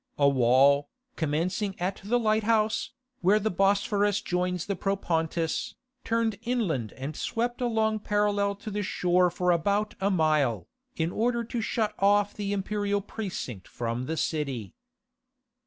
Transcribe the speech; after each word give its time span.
A 0.17 0.27
wall, 0.27 0.89
commencing 1.15 1.79
at 1.79 2.01
the 2.03 2.17
Lighthouse, 2.17 2.89
where 3.21 3.37
the 3.37 3.51
Bosphorus 3.51 4.19
joins 4.19 4.65
the 4.65 4.75
Propontis, 4.75 5.75
turned 6.03 6.39
inland 6.41 6.91
and 6.93 7.15
swept 7.15 7.61
along 7.61 7.99
parallel 7.99 8.55
to 8.55 8.71
the 8.71 8.81
shore 8.81 9.29
for 9.29 9.51
about 9.51 9.93
a 10.01 10.09
mile, 10.09 10.67
in 10.95 11.11
order 11.11 11.43
to 11.43 11.61
shut 11.61 11.93
off 11.99 12.33
the 12.33 12.51
imperial 12.51 12.99
precinct 12.99 13.67
from 13.67 14.07
the 14.07 14.17
city. 14.17 14.73